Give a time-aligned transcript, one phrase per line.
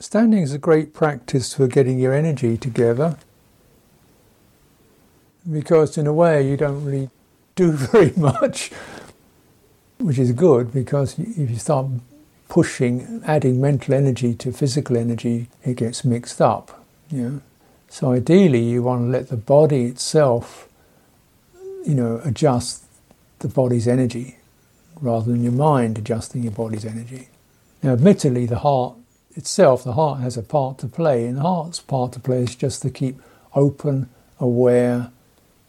[0.00, 3.18] standing is a great practice for getting your energy together
[5.50, 7.10] because, in a way, you don't really
[7.54, 8.70] do very much,
[9.98, 11.86] which is good because if you start
[12.48, 16.84] pushing, adding mental energy to physical energy, it gets mixed up.
[17.10, 17.40] You know?
[17.88, 20.68] So, ideally, you want to let the body itself,
[21.84, 22.84] you know, adjust
[23.40, 24.36] the body's energy
[25.00, 27.28] rather than your mind adjusting your body's energy.
[27.82, 28.94] Now, admittedly, the heart
[29.36, 32.56] itself, the heart has a part to play, and the heart's part to play is
[32.56, 33.20] just to keep
[33.54, 35.10] open, aware,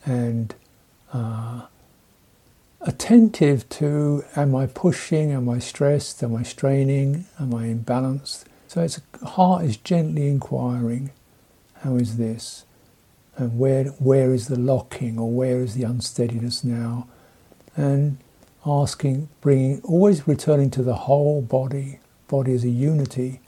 [0.06, 0.56] and
[1.14, 1.64] uh,
[2.82, 8.46] attentive to am I pushing, am I stressed, am I straining, am I imbalanced?
[8.68, 11.12] So its heart is gently inquiring,
[11.82, 12.66] how is this?
[13.38, 17.08] And where, where is the locking or where is the unsteadiness now?
[17.76, 18.18] And
[18.66, 23.42] asking, bringing, always returning to the whole body, body is a unity,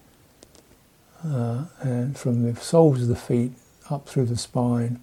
[1.26, 3.54] uh, and from the soles of the feet
[3.90, 5.00] up through the spine,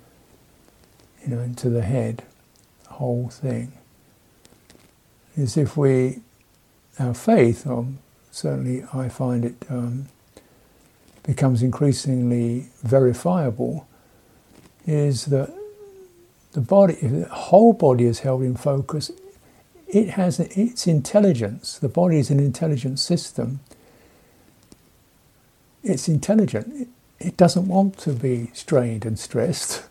[1.22, 2.24] you know, into the head,
[2.84, 3.72] the whole thing.
[5.36, 6.20] Is if we,
[6.98, 7.98] our faith, um,
[8.30, 10.08] certainly I find it um,
[11.22, 13.86] becomes increasingly verifiable,
[14.86, 15.54] is that
[16.52, 19.10] the body, if the whole body is held in focus,
[19.86, 21.78] it has its intelligence.
[21.78, 23.60] The body is an intelligent system.
[25.82, 26.88] It's intelligent.
[27.18, 29.84] It, doesn't want to be strained and stressed.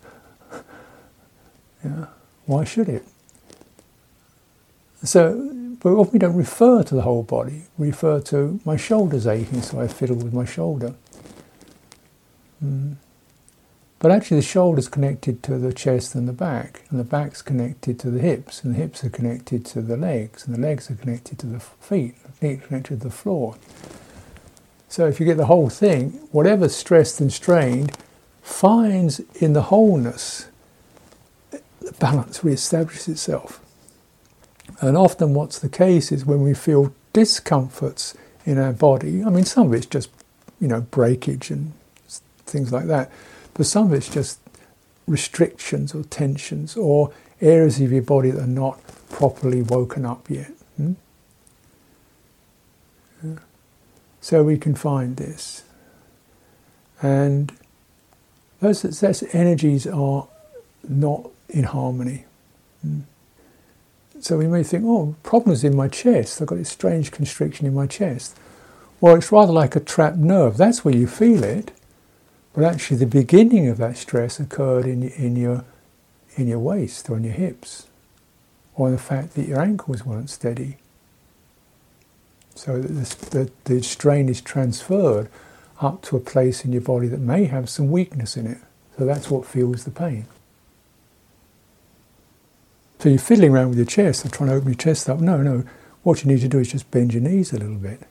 [1.83, 2.07] yeah.
[2.45, 3.05] Why should it?
[5.03, 7.63] So, but often we don't refer to the whole body.
[7.77, 10.95] We refer to my shoulders aching, so I fiddle with my shoulder.
[12.63, 12.95] Mm.
[13.99, 17.99] But actually, the shoulder's connected to the chest and the back, and the back's connected
[17.99, 20.95] to the hips, and the hips are connected to the legs, and the legs are
[20.95, 23.55] connected to the feet, the feet are connected to the floor.
[24.89, 27.95] So if you get the whole thing, whatever's stressed and strained
[28.41, 30.47] finds in the wholeness
[31.51, 33.61] the balance re-establishes itself.
[34.81, 38.15] And often what's the case is when we feel discomforts
[38.45, 40.09] in our body, I mean some of it's just,
[40.59, 41.71] you know, breakage and
[42.45, 43.11] things like that
[43.59, 44.39] but some of it's just
[45.05, 50.53] restrictions or tensions or areas of your body that are not properly woken up yet.
[50.77, 50.93] Hmm?
[53.21, 53.35] Yeah.
[54.21, 55.63] So we can find this.
[57.01, 57.51] And
[58.59, 60.27] those, energies are
[60.87, 62.25] not in harmony.
[62.81, 63.01] Hmm?
[64.19, 66.41] So we may think, oh, problems in my chest.
[66.41, 68.37] I've got this strange constriction in my chest.
[68.99, 70.57] Well, it's rather like a trapped nerve.
[70.57, 71.71] That's where you feel it.
[72.53, 75.63] But actually, the beginning of that stress occurred in, in, your,
[76.35, 77.87] in your waist or in your hips,
[78.75, 80.77] or the fact that your ankles weren't steady.
[82.59, 85.29] So the, the, strain is transferred
[85.79, 88.57] up to a place in your body that may have some weakness in it.
[88.97, 90.25] So that's what feels the pain.
[92.99, 95.21] So you're fiddling around with your chest and trying to open your chest up.
[95.21, 95.63] No, no.
[96.03, 98.01] What you need to do is just bend your knees a little bit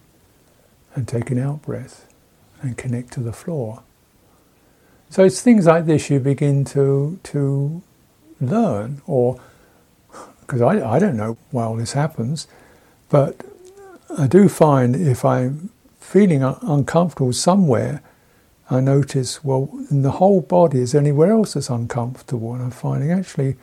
[0.95, 2.11] and take an out breath
[2.63, 3.83] and connect to the floor.
[5.11, 7.83] So it's things like this you begin to to
[8.41, 9.39] learn, or
[10.41, 12.47] because I, I don't know why all this happens,
[13.11, 13.45] but
[14.17, 15.71] I do find if I'm
[16.01, 18.03] feeling uncomfortable somewhere,
[18.71, 23.11] I notice well in the whole body is anywhere else that's uncomfortable, and I'm finding
[23.11, 23.57] actually,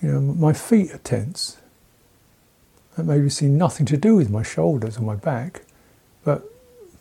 [0.00, 1.58] you know, my feet are tense.
[2.96, 5.62] That maybe see nothing to do with my shoulders or my back,
[6.24, 6.44] but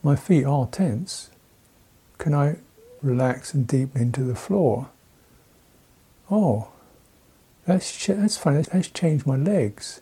[0.04, 1.30] my feet are tense.
[2.18, 2.58] Can I
[3.02, 4.90] relax and deepen into the floor.
[6.30, 6.70] Oh,
[7.66, 10.02] that's, that's funny, that's changed my legs.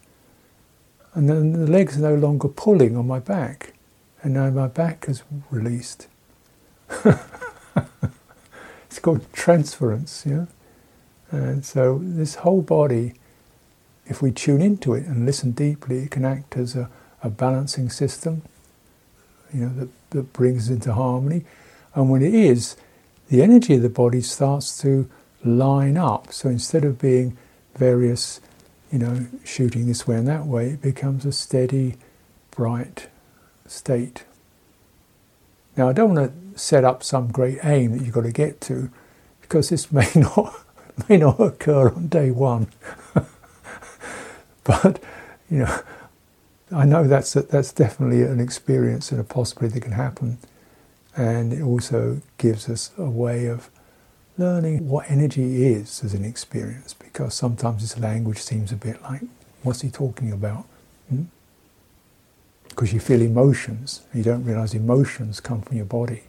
[1.13, 3.73] And then the legs are no longer pulling on my back,
[4.21, 6.07] and now my back is released.
[7.05, 10.45] it's called transference, yeah?
[11.31, 13.13] And so this whole body,
[14.05, 16.89] if we tune into it and listen deeply, it can act as a,
[17.23, 18.41] a balancing system,
[19.53, 21.45] you know, that, that brings into harmony.
[21.93, 22.75] And when it is,
[23.29, 25.09] the energy of the body starts to
[25.43, 26.33] line up.
[26.33, 27.37] So instead of being
[27.75, 28.41] various,
[28.91, 31.97] you know, shooting this way and that way, it becomes a steady,
[32.51, 33.07] bright
[33.67, 34.23] state.
[35.77, 38.59] Now, I don't want to set up some great aim that you've got to get
[38.61, 38.89] to,
[39.41, 40.53] because this may not
[41.07, 42.67] may not occur on day one.
[44.63, 45.01] but
[45.49, 45.79] you know,
[46.71, 50.39] I know that's that's definitely an experience and a possibility that can happen
[51.19, 53.69] and it also gives us a way of
[54.39, 59.21] learning what energy is as an experience because sometimes this language seems a bit like,
[59.63, 60.65] what's he talking about?
[61.09, 61.23] Hmm?
[62.69, 64.01] Because because you feel emotions.
[64.13, 66.23] You don't realize emotions come from your body.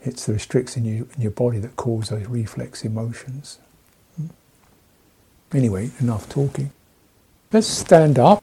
[0.00, 3.58] It's the restrictions in, you, in your body that cause those reflex emotions.
[4.16, 4.28] Hmm?
[5.52, 6.72] Anyway, enough talking.
[7.52, 8.37] Let's stand up.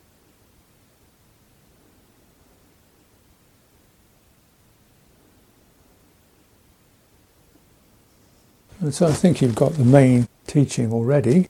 [8.86, 11.48] And so I think you've got the main teaching already.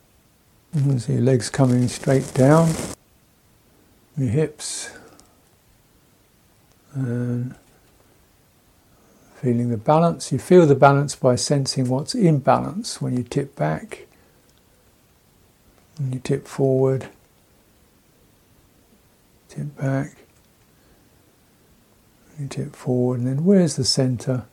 [0.73, 2.71] You see your legs coming straight down,
[4.17, 4.91] your hips,
[6.93, 7.53] and
[9.35, 10.31] feeling the balance.
[10.31, 14.07] You feel the balance by sensing what's in balance when you tip back,
[15.97, 17.09] when you tip forward,
[19.49, 20.15] tip back,
[22.39, 24.45] you tip forward, and then where's the center?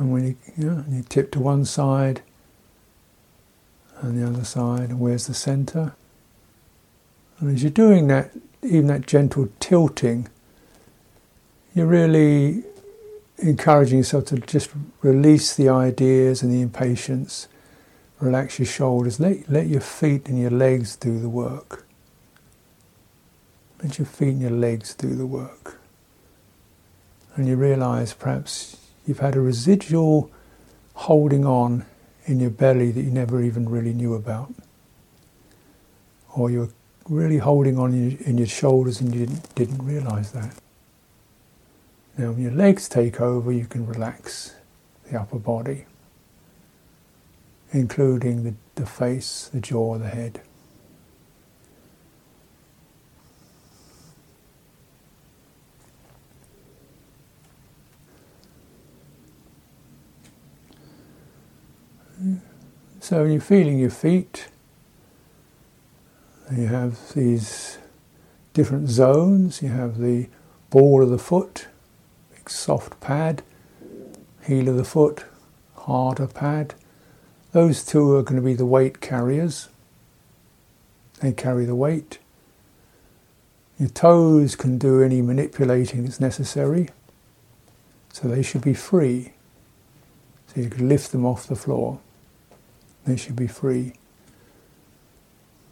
[0.00, 2.22] And when you, you, know, you tip to one side
[4.00, 5.94] and the other side, where's the center?
[7.38, 8.30] And as you're doing that,
[8.62, 10.30] even that gentle tilting,
[11.74, 12.64] you're really
[13.36, 14.70] encouraging yourself to just
[15.02, 17.46] release the ideas and the impatience,
[18.20, 21.86] relax your shoulders, let, let your feet and your legs do the work.
[23.82, 25.78] Let your feet and your legs do the work.
[27.36, 28.78] And you realize perhaps
[29.10, 30.30] you've had a residual
[30.94, 31.84] holding on
[32.26, 34.54] in your belly that you never even really knew about.
[36.36, 36.68] Or you're
[37.08, 40.54] really holding on in your, shoulders and you didn't, didn't realize that.
[42.16, 44.54] Now, when your legs take over, you can relax
[45.10, 45.86] the upper body,
[47.72, 50.40] including the, the face, the jaw, the head.
[63.10, 64.46] So when you're feeling your feet.
[66.56, 67.78] You have these
[68.54, 69.60] different zones.
[69.60, 70.28] You have the
[70.70, 71.66] ball of the foot,
[72.32, 73.42] big soft pad,
[74.46, 75.24] heel of the foot,
[75.74, 76.74] harder pad.
[77.50, 79.68] Those two are going to be the weight carriers.
[81.18, 82.20] They carry the weight.
[83.80, 86.90] Your toes can do any manipulating that's necessary,
[88.12, 89.32] so they should be free.
[90.54, 91.98] So you can lift them off the floor.
[93.10, 93.94] They should be free.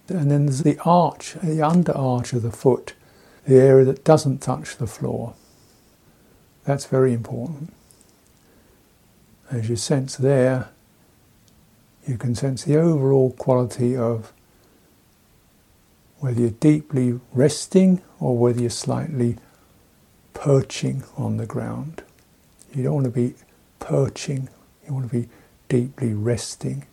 [0.09, 2.95] And then there's the arch, the under arch of the foot,
[3.47, 5.35] the area that doesn't touch the floor.
[6.65, 7.73] That's very important.
[9.53, 10.71] As you sense there,
[12.09, 14.33] you can sense the overall quality of
[16.19, 19.37] whether you're deeply resting or whether you're slightly
[20.35, 22.03] perching on the ground.
[22.75, 23.35] You don't want to be
[23.79, 24.49] perching,
[24.85, 25.29] you want to be
[25.69, 26.85] deeply resting.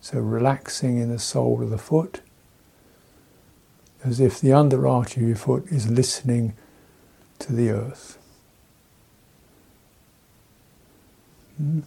[0.00, 2.20] So relaxing in the sole of the foot,
[4.02, 6.54] as if the under arch of your foot is listening
[7.40, 8.18] to the earth.
[11.60, 11.82] Mm.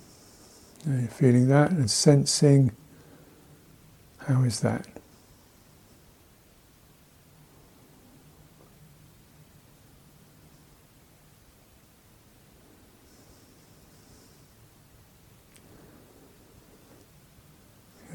[0.86, 2.71] And you're feeling that and sensing
[4.27, 4.88] how is that?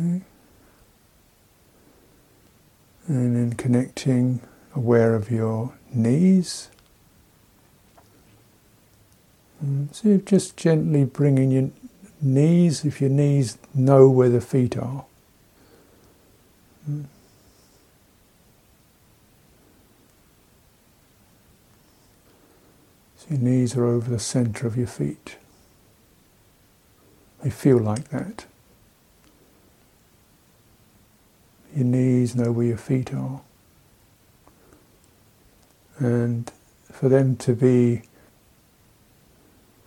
[0.01, 0.21] Okay.
[3.09, 4.41] And then connecting,
[4.77, 6.69] aware of your knees.
[9.61, 11.71] And so just gently bringing your
[12.21, 15.05] knees, if your knees know where the feet are.
[16.89, 17.07] Mm.
[23.17, 25.39] So your knees are over the center of your feet.
[27.43, 28.47] They feel like that.
[31.79, 33.41] Your knees know where your feet are.
[35.99, 36.51] And
[36.91, 38.03] for them to be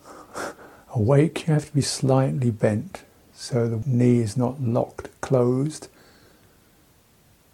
[0.94, 5.88] awake, you have to be slightly bent so the knee is not locked, closed.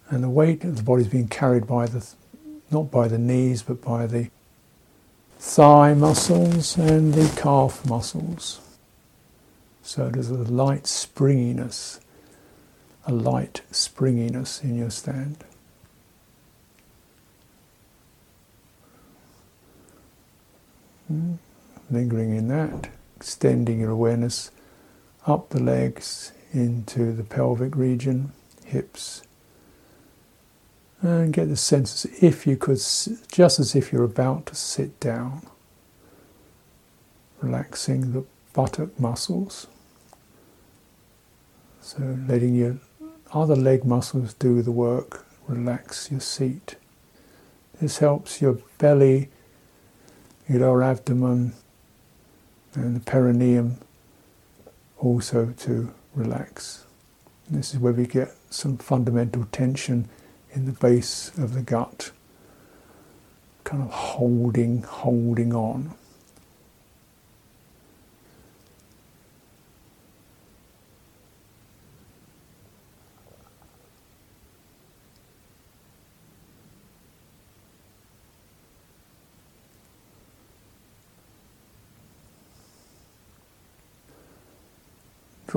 [0.09, 2.07] And the weight of the body is being carried by the,
[2.71, 4.31] not by the knees, but by the
[5.41, 8.61] thigh muscles and the calf muscles.
[9.83, 11.99] So there's a light springiness
[13.09, 15.43] a light springiness in your stand.
[21.09, 21.35] Hmm.
[21.91, 24.51] Lingering in that, extending your awareness
[25.27, 28.33] up the legs into the pelvic region,
[28.67, 29.23] hips,
[31.01, 32.77] and get the sense as if you could,
[33.33, 35.47] just as if you're about to sit down,
[37.41, 39.67] relaxing the buttock muscles.
[41.81, 42.77] So letting your
[43.33, 45.27] other leg muscles do the work.
[45.47, 46.77] Relax your seat.
[47.81, 49.29] This helps your belly,
[50.49, 51.55] your lower abdomen,
[52.75, 53.79] and the perineum
[54.99, 56.85] also to relax.
[57.47, 60.09] And this is where we get some fundamental tension
[60.53, 62.11] in the base of the gut,
[63.65, 65.95] kind of holding, holding on.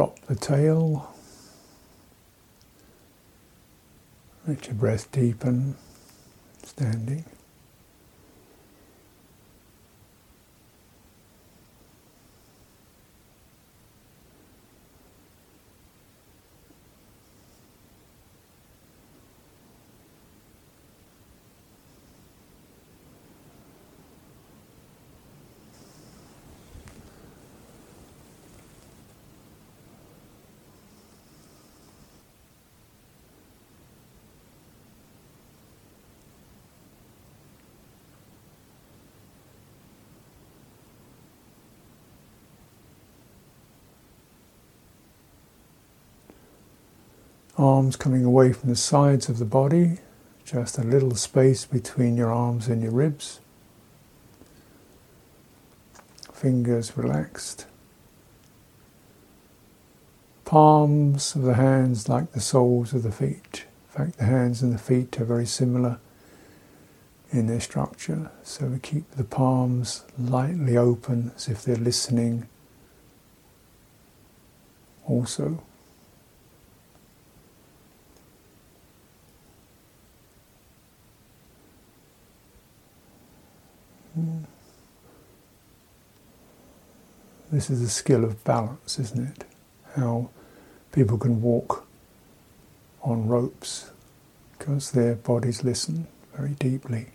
[0.02, 1.14] Drop the tail.
[4.48, 5.76] Let your breath deepen,
[6.64, 7.24] standing.
[47.62, 50.00] Arms coming away from the sides of the body,
[50.44, 53.40] just a little space between your arms and your ribs.
[56.34, 57.68] Fingers relaxed.
[60.44, 63.66] Palms of the hands like the soles of the feet.
[63.90, 66.00] In fact, the hands and the feet are very similar
[67.32, 72.48] in their structure, so we keep the palms lightly open as if they're listening
[75.08, 75.64] also.
[87.52, 89.44] This is a skill of balance, isn't it?
[89.98, 90.30] How
[90.94, 91.86] people can walk
[93.02, 93.92] on ropes
[94.58, 97.08] because their bodies listen very deeply.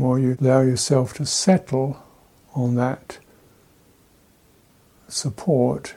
[0.00, 2.02] More you allow yourself to settle
[2.54, 3.18] on that
[5.08, 5.94] support,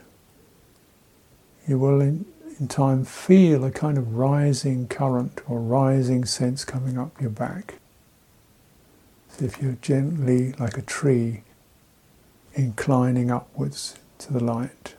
[1.66, 2.26] you will in,
[2.60, 7.76] in time feel a kind of rising current or rising sense coming up your back.
[9.32, 11.44] As if you're gently, like a tree,
[12.54, 14.96] inclining upwards to the light.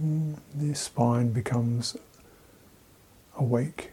[0.00, 1.96] Mm, the spine becomes
[3.36, 3.90] awake.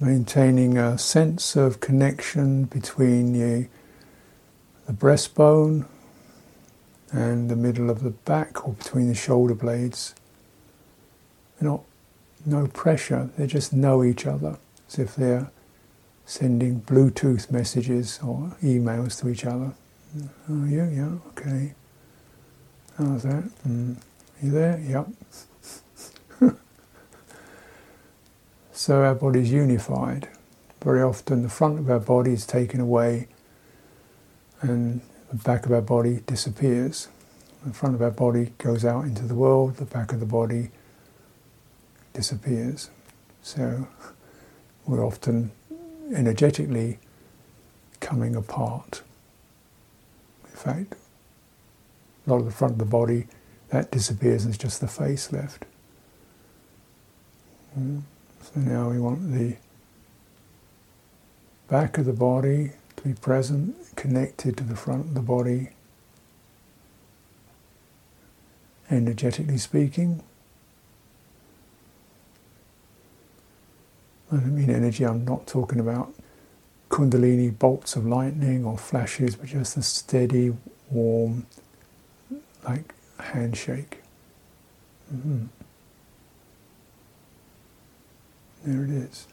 [0.00, 3.68] Maintaining a sense of connection between the,
[4.86, 5.86] the breastbone
[7.10, 10.14] and the middle of the back or between the shoulder blades.
[11.60, 11.82] Not
[12.44, 15.50] no pressure, they just know each other as if they're
[16.26, 19.72] sending Bluetooth messages or emails to each other.
[20.50, 20.84] Oh, you?
[20.84, 21.74] Yeah, okay.
[22.98, 23.44] How's that?
[23.66, 23.96] Mm.
[24.42, 24.78] You there?
[26.40, 26.56] Yep.
[28.72, 30.28] So our body is unified.
[30.82, 33.28] Very often the front of our body is taken away
[34.62, 37.08] and the back of our body disappears.
[37.66, 40.70] The front of our body goes out into the world, the back of the body
[42.14, 42.90] disappears.
[43.42, 43.86] So
[44.86, 45.52] we're often
[46.14, 46.98] energetically
[48.00, 49.02] coming apart.
[50.50, 50.94] In fact,
[52.26, 53.26] a lot of the front of the body
[53.68, 55.66] that disappears and it's just the face left.
[57.78, 58.02] Mm.
[58.42, 59.56] So now we want the
[61.68, 65.70] back of the body to be present, connected to the front of the body,
[68.90, 70.22] energetically speaking.
[74.30, 76.12] I don't mean energy, I'm not talking about
[76.90, 80.52] kundalini bolts of lightning or flashes, but just a steady,
[80.90, 81.46] warm,
[82.64, 84.02] like handshake.
[85.14, 85.46] Mm-hmm.
[88.64, 89.26] There it is.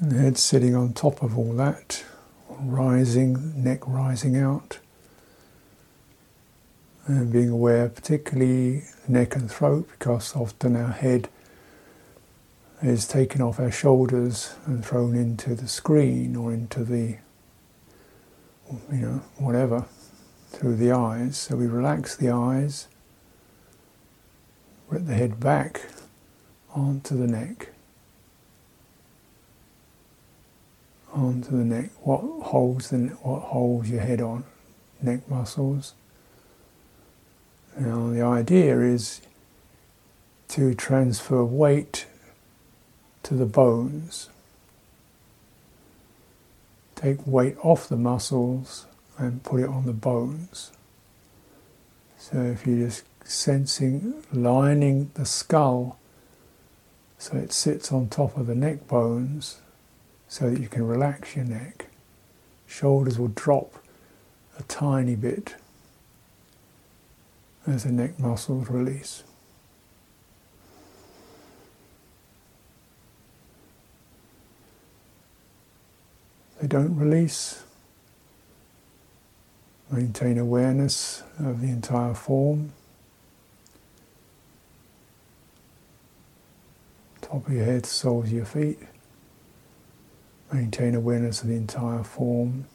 [0.00, 2.04] And the head sitting on top of all that,
[2.48, 4.80] rising, neck rising out,
[7.06, 11.28] and being aware, particularly neck and throat, because often our head
[12.82, 17.18] is taken off our shoulders and thrown into the screen or into the,
[18.90, 19.84] you know, whatever,
[20.48, 21.36] through the eyes.
[21.36, 22.88] So we relax the eyes,
[24.90, 25.82] let the head back
[26.74, 27.68] onto the neck.
[31.12, 31.90] onto the neck.
[32.02, 34.44] What holds the what holds your head on?
[35.02, 35.94] Neck muscles.
[37.78, 39.20] Now the idea is
[40.48, 42.06] to transfer weight
[43.22, 44.28] to the bones.
[46.94, 48.86] Take weight off the muscles
[49.16, 50.72] and put it on the bones.
[52.18, 55.98] So if you're just sensing lining the skull
[57.18, 59.60] so it sits on top of the neck bones
[60.26, 61.86] so that you can relax your neck.
[62.66, 63.74] Shoulders will drop
[64.58, 65.56] a tiny bit
[67.66, 69.22] as the neck muscles release.
[76.60, 77.64] They don't release.
[79.90, 82.72] Maintain awareness of the entire form.
[87.22, 88.78] Top of your head, soles of your feet.
[90.52, 92.66] Maintain awareness of the entire form.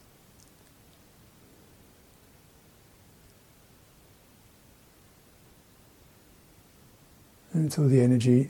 [7.53, 8.49] Until the energy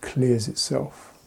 [0.00, 1.19] clears itself.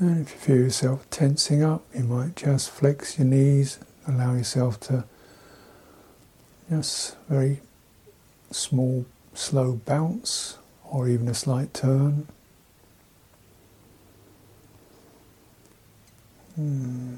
[0.00, 3.78] And if you feel yourself tensing up, you might just flex your knees,
[4.08, 5.04] allow yourself to
[6.68, 7.60] just very
[8.50, 12.26] small, slow bounce or even a slight turn.
[16.56, 17.14] Hmm.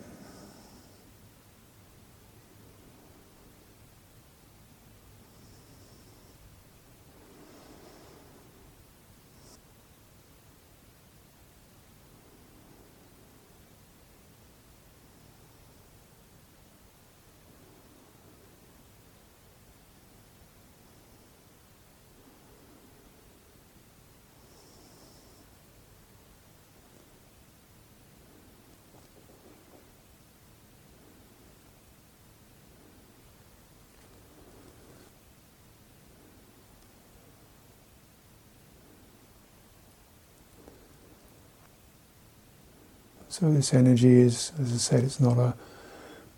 [43.38, 45.52] So this energy is, as I said, it's not a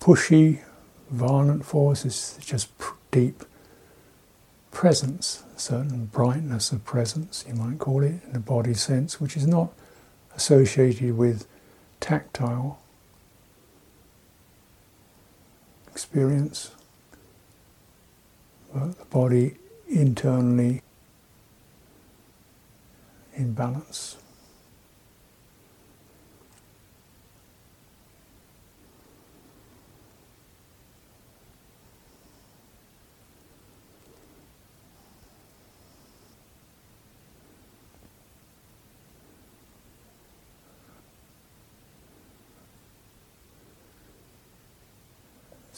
[0.01, 0.63] pushy,
[1.09, 2.71] violent force, it's just
[3.13, 3.45] deep
[4.73, 9.37] presence, a certain brightness of presence, you might call it, in the body sense, which
[9.37, 9.73] is not
[10.35, 11.47] associated with
[12.01, 12.81] tactile
[15.93, 16.73] experience,
[18.75, 19.55] but the body
[19.89, 20.83] internally
[23.37, 24.17] in balance.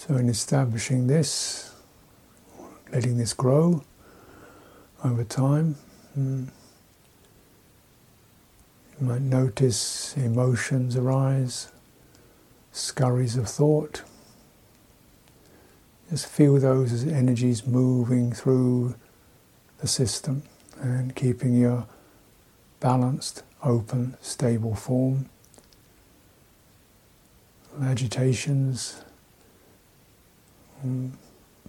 [0.01, 1.75] So, in establishing this,
[2.91, 3.85] letting this grow
[5.05, 5.75] over time,
[6.15, 6.45] hmm,
[8.99, 11.71] you might notice emotions arise,
[12.73, 14.03] scurries of thought.
[16.09, 18.95] Just feel those as energies moving through
[19.81, 20.45] the system
[20.81, 21.87] and keeping your
[22.81, 25.29] balanced, open, stable form.
[27.83, 29.03] Agitations,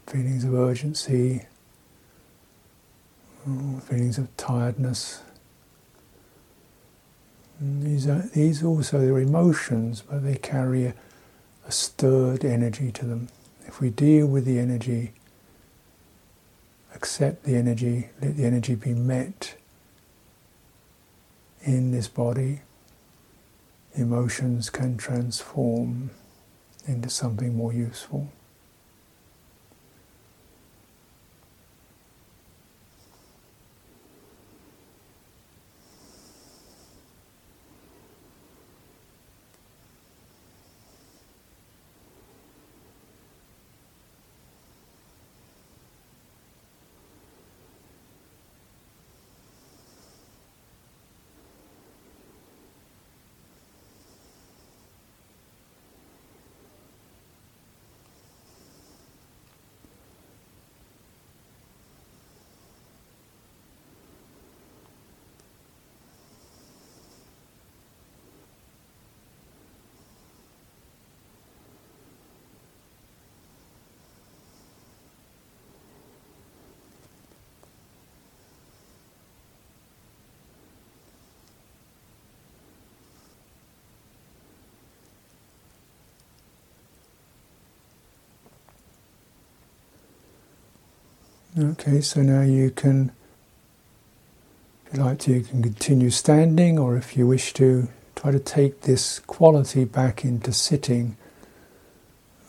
[0.07, 1.45] feelings of urgency,
[3.47, 5.21] mm, feelings of tiredness.
[7.63, 10.93] Mm, these are these also are emotions, but they carry a,
[11.67, 13.29] a stirred energy to them.
[13.67, 15.13] If we deal with the energy,
[16.95, 19.55] accept the energy, let the energy be met
[21.63, 22.61] in this body,
[23.93, 26.09] emotions can transform
[26.87, 28.31] into something more useful.
[91.59, 93.11] Okay, so now you can,
[94.85, 98.39] if you like to, you can continue standing, or if you wish to, try to
[98.39, 101.17] take this quality back into sitting,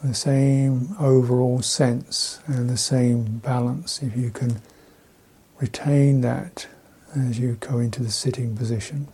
[0.04, 4.00] the same overall sense and the same balance.
[4.04, 4.60] If you can
[5.58, 6.68] retain that
[7.16, 9.08] as you go into the sitting position.